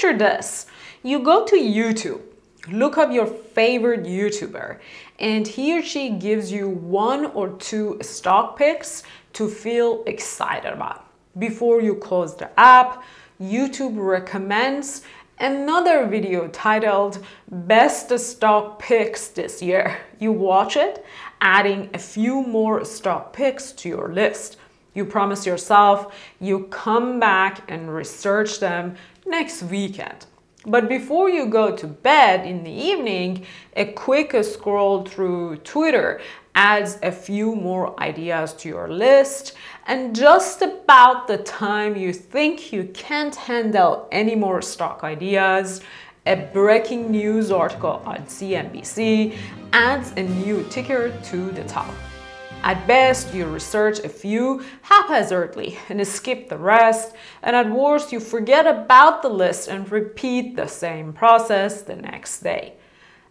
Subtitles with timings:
[0.00, 0.64] Picture this
[1.02, 2.22] you go to YouTube,
[2.70, 4.78] look up your favorite YouTuber,
[5.18, 9.02] and he or she gives you one or two stock picks
[9.34, 11.04] to feel excited about.
[11.38, 13.04] Before you close the app,
[13.42, 15.02] YouTube recommends
[15.38, 19.98] another video titled Best Stock Picks This Year.
[20.18, 21.04] You watch it,
[21.42, 24.56] adding a few more stock picks to your list.
[24.92, 28.96] You promise yourself you come back and research them
[29.30, 30.26] next weekend.
[30.66, 36.20] But before you go to bed in the evening, a quick scroll through Twitter
[36.54, 39.54] adds a few more ideas to your list.
[39.86, 45.80] And just about the time you think you can't handle any more stock ideas,
[46.26, 49.36] a breaking news article on CNBC
[49.72, 51.94] adds a new ticker to the top.
[52.62, 58.20] At best, you research a few haphazardly and skip the rest, and at worst, you
[58.20, 62.74] forget about the list and repeat the same process the next day.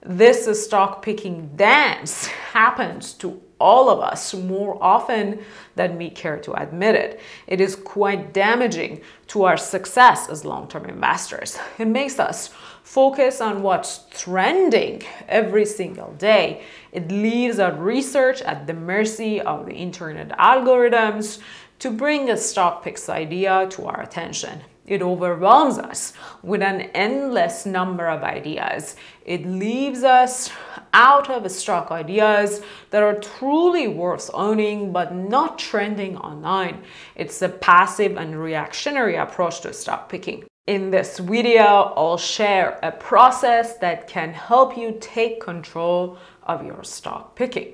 [0.03, 5.39] This stock picking dance happens to all of us more often
[5.75, 7.19] than we care to admit it.
[7.45, 11.59] It is quite damaging to our success as long term investors.
[11.77, 12.49] It makes us
[12.89, 16.63] focus on what's trending every single day.
[16.91, 21.37] It leaves our research at the mercy of the internet algorithms
[21.77, 24.61] to bring a stock picks idea to our attention.
[24.87, 28.95] It overwhelms us with an endless number of ideas.
[29.23, 30.49] It leaves us
[30.91, 36.81] out of stock ideas that are truly worth owning but not trending online.
[37.15, 40.48] It's a passive and reactionary approach to stock picking.
[40.69, 46.83] In this video, I'll share a process that can help you take control of your
[46.83, 47.73] stock picking.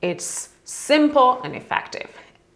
[0.00, 2.08] It's simple and effective.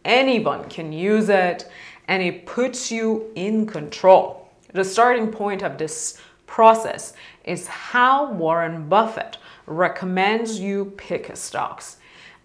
[0.04, 1.68] Anyone can use it
[2.06, 4.48] and it puts you in control.
[4.74, 11.96] The starting point of this process is how Warren Buffett recommends you pick stocks.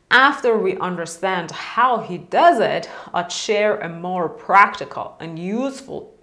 [0.09, 6.14] After we understand how he does it, I'll share a more practical and useful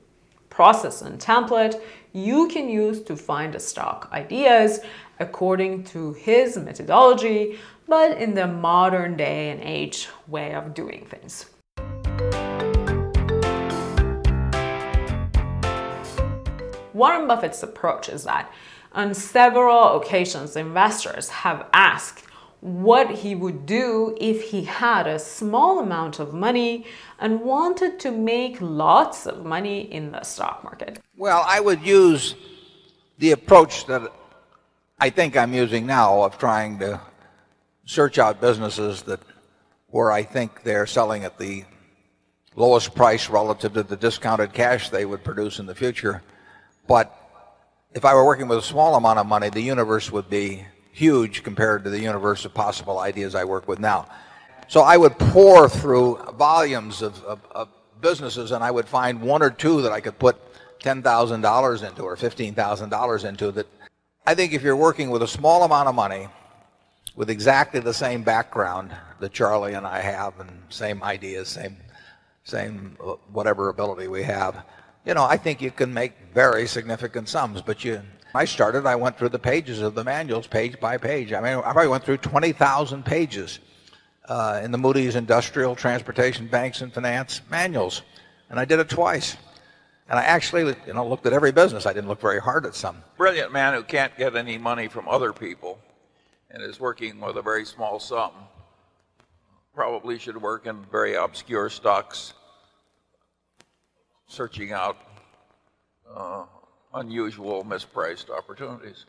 [0.52, 1.80] process and template
[2.12, 4.80] you can use to find the stock ideas
[5.18, 7.58] according to his methodology,
[7.88, 11.46] but in the modern day and age way of doing things.
[16.92, 18.52] Warren Buffett's approach is that
[18.92, 22.24] on several occasions, investors have asked
[22.62, 26.86] what he would do if he had a small amount of money
[27.18, 31.00] and wanted to make lots of money in the stock market.
[31.16, 32.36] Well, I would use
[33.18, 34.02] the approach that
[35.00, 37.00] I think I'm using now of trying to
[37.84, 39.18] search out businesses that
[39.88, 41.64] where I think they're selling at the
[42.54, 46.22] lowest price relative to the discounted cash they would produce in the future.
[46.86, 47.12] But
[47.92, 51.42] if I were working with a small amount of money, the universe would be huge
[51.42, 54.06] compared to the universe of possible ideas I work with now.
[54.68, 57.68] So I would pour through volumes of, of, of
[58.00, 60.36] businesses and I would find one or two that I could put
[60.80, 63.66] $10,000 into or $15,000 into that
[64.24, 66.28] I think if you're working with a small amount of money
[67.16, 71.76] with exactly the same background that Charlie and I have and same ideas, same,
[72.44, 74.64] same uh, whatever ability we have,
[75.04, 78.00] you know, I think you can make very significant sums, but you,
[78.34, 81.32] I started, I went through the pages of the manuals page by page.
[81.32, 83.58] I mean, I probably went through 20,000 pages
[84.26, 88.02] uh, in the Moody's Industrial Transportation Banks and Finance manuals.
[88.48, 89.36] And I did it twice.
[90.08, 91.84] And I actually, you know, looked at every business.
[91.84, 93.02] I didn't look very hard at some.
[93.18, 95.78] Brilliant man who can't get any money from other people
[96.50, 98.32] and is working with a very small sum.
[99.74, 102.34] Probably should work in very obscure stocks
[104.26, 104.96] searching out
[106.14, 106.44] uh,
[106.94, 109.04] unusual mispriced opportunities.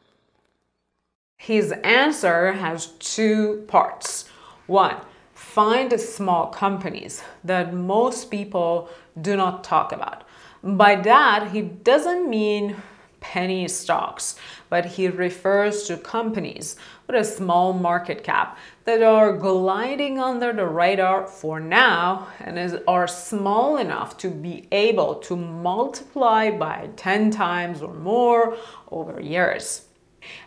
[1.38, 4.30] His answer has two parts.
[4.68, 4.98] One,
[5.34, 8.90] find small companies that most people
[9.22, 10.24] do not talk about.
[10.64, 12.78] By that, he doesn't mean
[13.20, 14.36] penny stocks,
[14.70, 16.76] but he refers to companies
[17.08, 22.76] with a small market cap that are gliding under the radar for now and is,
[22.88, 28.58] are small enough to be able to multiply by 10 times or more
[28.92, 29.86] over years.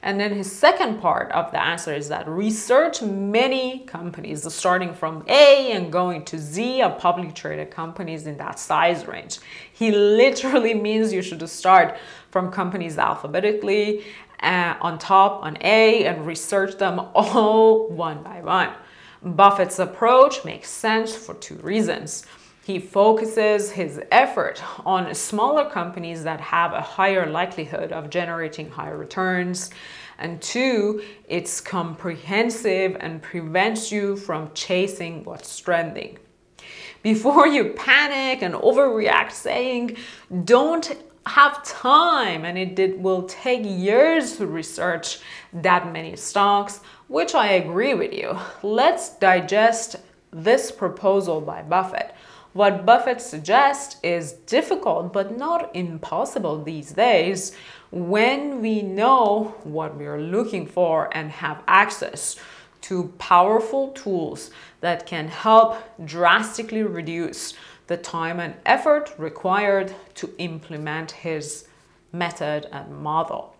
[0.02, 5.24] And then his second part of the answer is that research many companies, starting from
[5.28, 9.38] A and going to Z of publicly traded companies in that size range.
[9.72, 11.98] He literally means you should start
[12.30, 14.04] from companies alphabetically
[14.42, 18.70] uh, on top on A and research them all one by one.
[19.22, 22.26] Buffett's approach makes sense for two reasons.
[22.64, 28.96] He focuses his effort on smaller companies that have a higher likelihood of generating higher
[28.96, 29.70] returns.
[30.18, 36.18] And two, it's comprehensive and prevents you from chasing what's trending.
[37.02, 39.96] Before you panic and overreact, saying,
[40.44, 40.92] don't
[41.26, 45.18] have time and it did, will take years to research
[45.52, 48.38] that many stocks, which I agree with you.
[48.62, 49.96] Let's digest
[50.30, 52.14] this proposal by Buffett.
[52.52, 57.54] What Buffett suggests is difficult but not impossible these days
[57.90, 62.36] when we know what we are looking for and have access
[62.82, 64.50] to powerful tools
[64.80, 67.54] that can help drastically reduce
[67.86, 71.68] the time and effort required to implement his
[72.12, 73.56] method and model.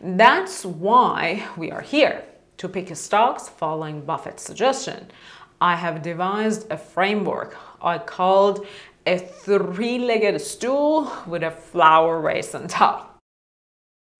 [0.00, 2.24] That's why we are here
[2.56, 5.10] to pick stocks following Buffett's suggestion.
[5.60, 8.66] I have devised a framework I called
[9.06, 13.18] a three-legged stool with a flower vase on top.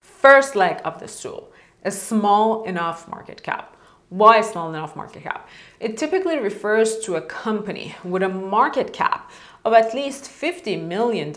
[0.01, 1.51] First leg of the stool,
[1.83, 3.75] a small enough market cap.
[4.09, 5.47] Why small enough market cap?
[5.79, 9.29] It typically refers to a company with a market cap
[9.63, 11.31] of at least $50 million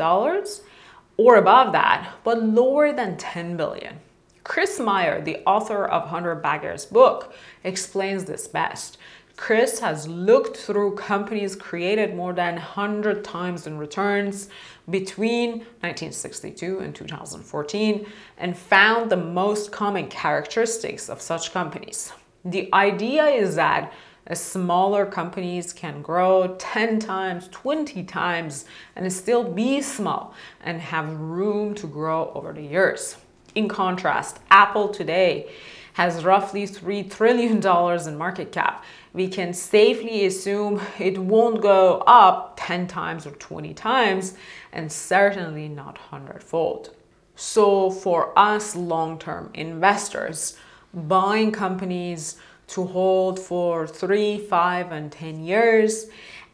[1.18, 3.98] or above that, but lower than 10 billion.
[4.42, 8.96] Chris Mayer, the author of 100 Baggers book, explains this best.
[9.36, 14.48] Chris has looked through companies created more than 100 times in returns
[14.88, 18.06] between 1962 and 2014
[18.38, 22.12] and found the most common characteristics of such companies.
[22.44, 23.92] The idea is that
[24.32, 28.64] smaller companies can grow 10 times, 20 times,
[28.96, 33.16] and still be small and have room to grow over the years.
[33.54, 35.50] In contrast, Apple today
[35.94, 37.58] has roughly $3 trillion
[38.08, 38.84] in market cap.
[39.12, 44.34] We can safely assume it won't go up 10 times or 20 times,
[44.72, 46.94] and certainly not 100 fold.
[47.34, 50.56] So, for us long term investors,
[50.94, 52.36] buying companies
[52.68, 56.06] to hold for three, five, and 10 years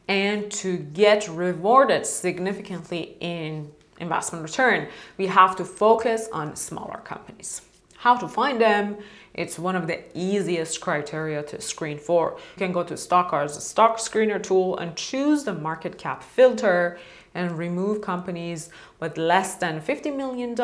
[0.08, 3.70] and to get rewarded significantly in
[4.00, 4.88] investment return,
[5.18, 7.62] we have to focus on smaller companies.
[7.98, 8.96] How to find them?
[9.34, 12.38] It's one of the easiest criteria to screen for.
[12.56, 16.98] You can go to Stock Card's stock screener tool and choose the market cap filter
[17.34, 18.70] and remove companies
[19.00, 20.58] with less than $50 million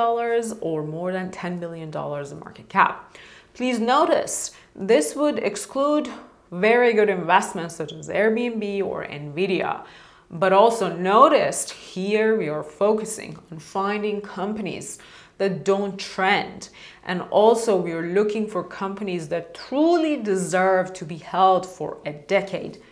[0.61, 3.17] or more than $10 billion in market cap.
[3.54, 6.10] Please notice this would exclude
[6.50, 9.84] very good investments such as Airbnb or Nvidia.
[10.28, 14.98] But also noticed here we are focusing on finding companies
[15.38, 16.70] that don't trend.
[17.04, 22.12] And also we are looking for companies that truly deserve to be held for a
[22.12, 22.82] decade.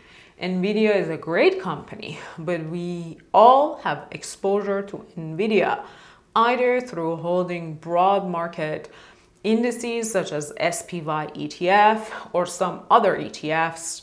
[0.41, 5.85] Nvidia is a great company, but we all have exposure to Nvidia
[6.37, 8.91] either through holding broad market
[9.45, 14.03] indices such as SPY ETF or some other ETFs.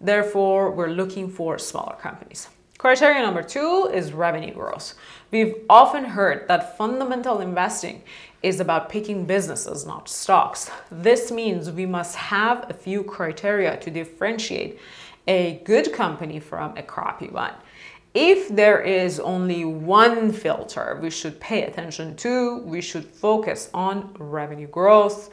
[0.00, 2.48] Therefore, we're looking for smaller companies.
[2.78, 4.94] Criteria number two is revenue growth.
[5.30, 8.02] We've often heard that fundamental investing
[8.42, 10.70] is about picking businesses, not stocks.
[10.90, 14.78] This means we must have a few criteria to differentiate
[15.26, 17.54] a good company from a crappy one.
[18.14, 24.14] If there is only one filter we should pay attention to, we should focus on
[24.20, 25.30] revenue growth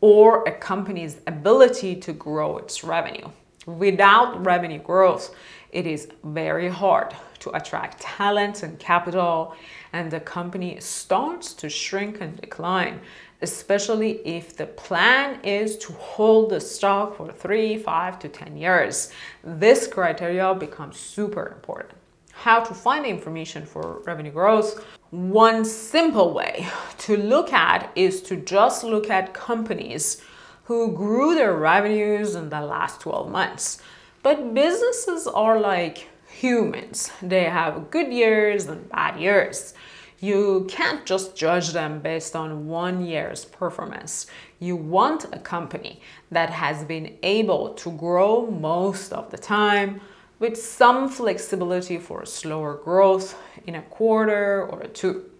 [0.00, 3.28] or a company's ability to grow its revenue.
[3.66, 5.34] Without revenue growth,
[5.70, 9.54] it is very hard to attract talent and capital,
[9.92, 13.00] and the company starts to shrink and decline,
[13.42, 19.12] especially if the plan is to hold the stock for three, five to 10 years.
[19.42, 21.98] This criteria becomes super important
[22.34, 26.66] how to find information for revenue growth, one simple way
[26.98, 30.20] to look at is to just look at companies
[30.64, 33.80] who grew their revenues in the last 12 months.
[34.22, 39.74] But businesses are like humans, they have good years and bad years.
[40.20, 44.26] You can't just judge them based on one year's performance.
[44.58, 46.00] You want a company
[46.30, 50.00] that has been able to grow most of the time
[50.38, 55.30] with some flexibility for slower growth in a quarter or two.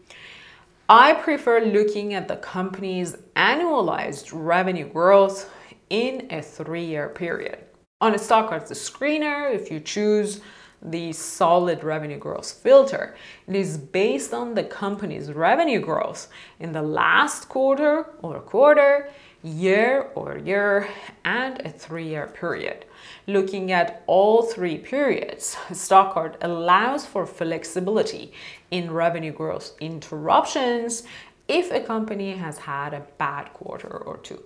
[0.88, 5.50] I prefer looking at the company's annualized revenue growth
[5.88, 7.58] in a three year period.
[8.00, 10.40] On a Stock Card's screener, if you choose
[10.82, 13.16] the solid revenue growth filter,
[13.48, 16.28] it is based on the company's revenue growth
[16.60, 19.08] in the last quarter or quarter,
[19.44, 20.88] year over year
[21.24, 22.86] and a three year period.
[23.26, 28.32] Looking at all three periods, Stock Card allows for flexibility
[28.70, 31.02] in revenue growth interruptions
[31.46, 34.42] if a company has had a bad quarter or two.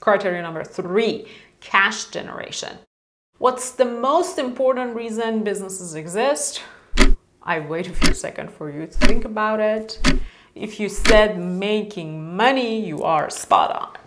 [0.00, 1.28] Criteria number three
[1.60, 2.78] cash generation.
[3.38, 6.62] What's the most important reason businesses exist?
[7.42, 10.00] I wait a few seconds for you to think about it.
[10.54, 14.03] If you said making money, you are spot on.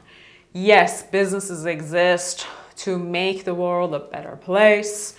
[0.60, 2.48] Yes, businesses exist
[2.78, 5.16] to make the world a better place,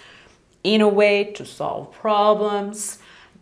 [0.65, 2.99] innovate to solve problems,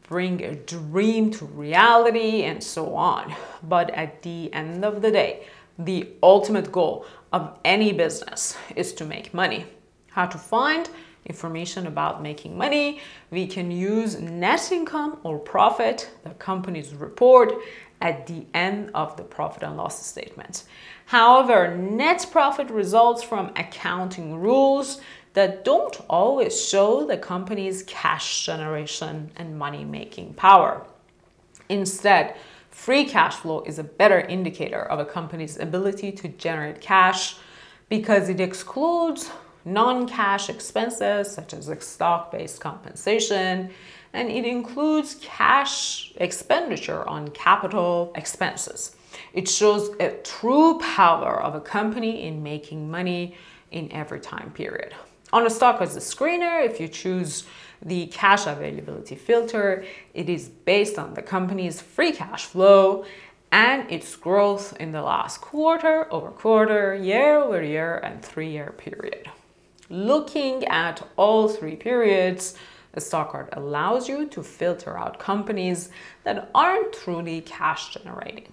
[0.07, 3.35] bring a dream to reality, and so on.
[3.63, 5.47] But at the end of the day,
[5.79, 9.65] the ultimate goal of any business is to make money.
[10.11, 10.91] How to find
[11.25, 13.01] information about making money?
[13.31, 17.55] We can use net income or profit, the company's report,
[18.01, 20.65] at the end of the profit and loss statement.
[21.07, 25.01] However, net profit results from accounting rules
[25.35, 30.87] that don't always show the company's cash generation and money making power.
[31.69, 32.37] Instead,
[32.71, 37.37] free cash flow is a better indicator of a company's ability to generate cash
[37.89, 39.31] because it excludes
[39.65, 43.71] non cash expenses such as stock based compensation
[44.13, 48.97] and it includes cash expenditure on capital expenses.
[49.33, 53.37] It shows a true power of a company in making money
[53.71, 54.95] in every time period.
[55.33, 57.45] On a stock as a screener, if you choose
[57.83, 59.85] the cash availability filter,
[60.15, 63.05] it is based on the company's free cash flow
[63.53, 68.73] and its growth in the last quarter over quarter, year over year, and three year
[68.77, 69.29] period.
[69.89, 72.57] Looking at all three periods,
[72.97, 75.91] the Stock Card allows you to filter out companies
[76.25, 78.51] that aren't truly cash generating.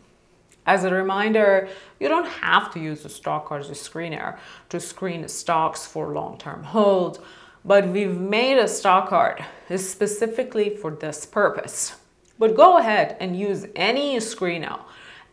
[0.66, 4.82] As a reminder, you don't have to use the Stock Card as a screener to
[4.82, 7.24] screen stocks for long term hold,
[7.64, 9.44] but we've made a Stock Card
[9.78, 11.96] specifically for this purpose.
[12.38, 14.82] But go ahead and use any screener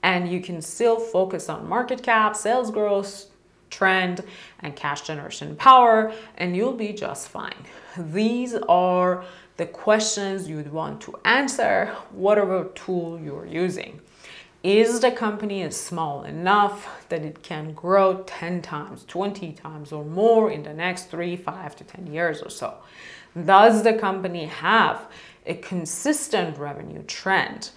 [0.04, 3.26] and you can still focus on market cap, sales growth,
[3.70, 4.22] trend,
[4.60, 7.64] and cash generation power, and you'll be just fine.
[7.96, 9.24] These are
[9.56, 14.00] the questions you'd want to answer, whatever tool you're using.
[14.62, 20.50] Is the company small enough that it can grow 10 times, 20 times, or more
[20.50, 22.74] in the next three, five to 10 years or so?
[23.46, 25.06] Does the company have
[25.46, 27.70] a consistent revenue trend?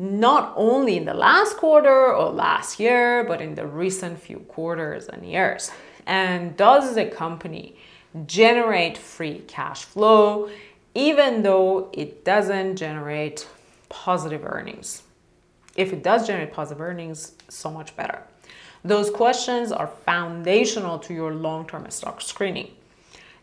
[0.00, 5.08] Not only in the last quarter or last year, but in the recent few quarters
[5.08, 5.70] and years.
[6.06, 7.76] And does the company
[8.26, 10.48] generate free cash flow
[10.94, 13.46] even though it doesn't generate
[13.90, 15.02] positive earnings?
[15.76, 18.22] If it does generate positive earnings, so much better.
[18.82, 22.70] Those questions are foundational to your long term stock screening.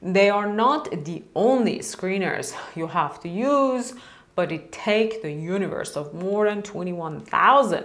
[0.02, 3.94] They are not the only screeners you have to use,
[4.38, 7.84] but it take the universe of more than 21,000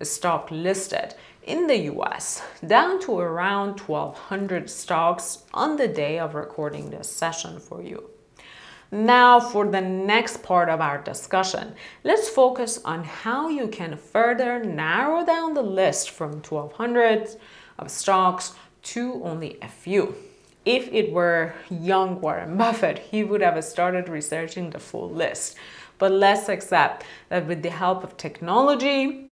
[0.00, 6.88] stock listed in the US down to around 1200 stocks on the day of recording
[6.88, 8.08] this session for you.
[8.90, 14.64] Now, for the next part of our discussion, let's focus on how you can further
[14.64, 17.36] narrow down the list from 1200
[17.78, 18.54] of stocks
[18.94, 20.14] to only a few.
[20.64, 25.56] If it were young Warren Buffett, he would have started researching the full list.
[26.00, 29.28] But let's accept that with the help of technology,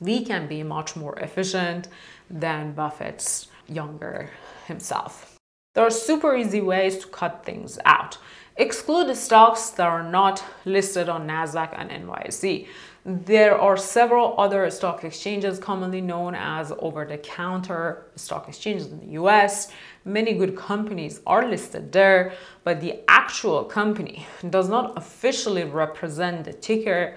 [0.00, 1.88] we can be much more efficient
[2.28, 4.30] than Buffett's younger
[4.66, 5.38] himself.
[5.74, 8.18] There are super easy ways to cut things out.
[8.56, 12.66] Exclude the stocks that are not listed on NASDAQ and NYSE.
[13.04, 19.00] There are several other stock exchanges commonly known as over the counter stock exchanges in
[19.00, 19.72] the US.
[20.04, 22.32] Many good companies are listed there,
[22.62, 27.16] but the actual company does not officially represent the ticker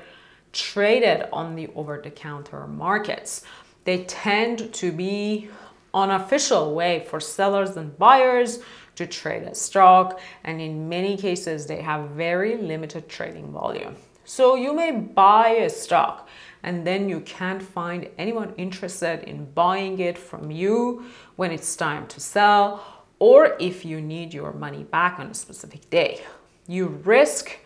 [0.54, 3.44] traded on the over the counter markets.
[3.84, 5.50] They tend to be
[5.94, 8.60] an unofficial way for sellers and buyers
[8.96, 13.96] to trade a stock, and in many cases, they have very limited trading volume.
[14.26, 16.28] So you may buy a stock
[16.64, 21.06] and then you can't find anyone interested in buying it from you
[21.36, 22.84] when it's time to sell,
[23.20, 26.22] or if you need your money back on a specific day.
[26.68, 27.60] You risk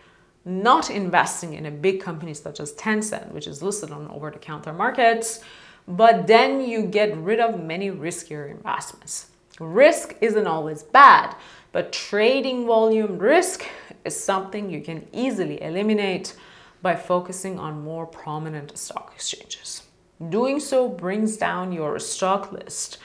[0.44, 4.38] not investing in a big company such as Tencent, which is listed on over the
[4.38, 5.39] counter markets,
[5.88, 9.28] but then you get rid of many riskier investments.
[9.62, 11.36] Risk isn't always bad,
[11.72, 13.66] but trading volume risk
[14.06, 16.36] is something you can easily eliminate
[16.82, 19.84] by focusing on more prominent stock exchanges.
[20.29, 22.98] Doing so brings down your stock list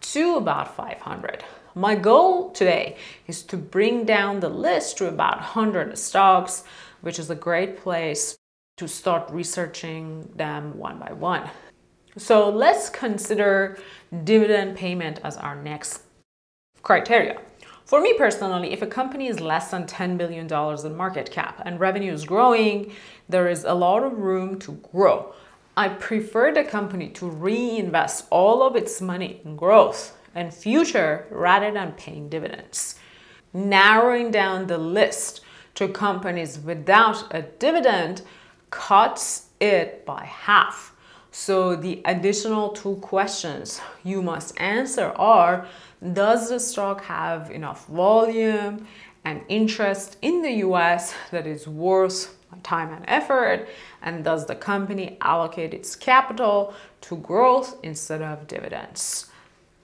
[0.00, 1.44] to about 500.
[1.74, 6.64] My goal today is to bring down the list to about 100 stocks,
[7.00, 8.36] which is a great place
[8.78, 11.48] to start researching them one by one.
[12.16, 13.78] So let's consider
[14.24, 16.02] dividend payment as our next
[16.82, 17.40] criteria.
[17.88, 21.80] For me personally, if a company is less than $10 billion in market cap and
[21.80, 22.92] revenue is growing,
[23.30, 25.32] there is a lot of room to grow.
[25.74, 31.72] I prefer the company to reinvest all of its money in growth and future rather
[31.72, 32.96] than paying dividends.
[33.54, 35.40] Narrowing down the list
[35.76, 38.20] to companies without a dividend
[38.68, 40.94] cuts it by half.
[41.30, 45.66] So the additional two questions you must answer are
[46.12, 48.86] does the stock have enough volume
[49.24, 53.68] and interest in the US that is worth my time and effort?
[54.02, 59.30] And does the company allocate its capital to growth instead of dividends?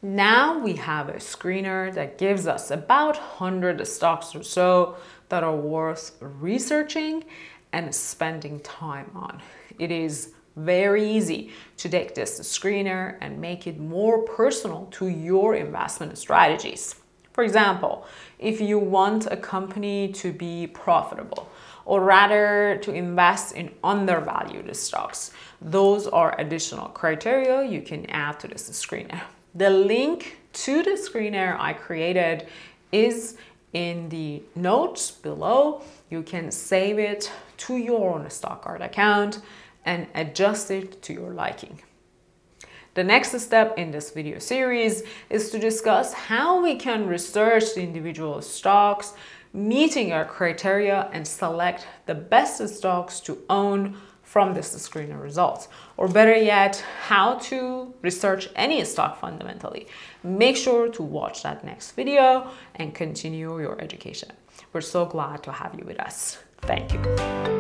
[0.03, 4.97] Now we have a screener that gives us about 100 stocks or so
[5.31, 7.25] that are worth researching
[7.73, 9.41] and spending time on.
[9.79, 15.55] It is very easy to take this screener and make it more personal to your
[15.55, 16.97] investment strategies.
[17.33, 18.07] For example,
[18.39, 21.51] if you want a company to be profitable,
[21.85, 28.49] or rather to invest in undervalued stocks, those are additional criteria you can add to
[28.49, 29.21] this screener.
[29.55, 32.47] The link to the screener I created
[32.93, 33.37] is
[33.73, 35.83] in the notes below.
[36.11, 39.41] You can save it to your own StockCard account
[39.85, 41.81] and adjust it to your liking.
[42.95, 47.83] The next step in this video series is to discuss how we can research the
[47.83, 49.15] individual stocks,
[49.53, 55.69] meeting our criteria and select the best stocks to own from this screener results.
[55.97, 59.87] Or better yet, how to research any stock fundamentally.
[60.23, 64.31] Make sure to watch that next video and continue your education.
[64.73, 66.39] We're so glad to have you with us.
[66.63, 67.54] Thank you.